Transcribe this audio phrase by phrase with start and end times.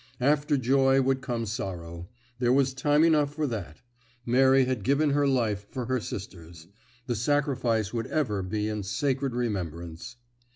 [0.19, 2.09] After joy would come sorrow;
[2.39, 3.83] there was time enough for that.
[4.25, 6.65] Mary had given her life for her sister's;
[7.05, 10.15] the sacrifice would ever be held in sacred remembrance.